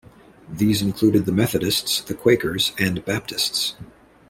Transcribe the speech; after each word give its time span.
These 0.49 0.81
included 0.81 1.27
the 1.27 1.31
Methodists, 1.31 2.01
the 2.01 2.15
Quakers 2.15 2.71
and 2.79 3.05
Baptists. 3.05 3.75